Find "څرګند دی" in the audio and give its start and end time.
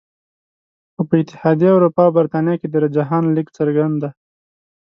3.57-4.09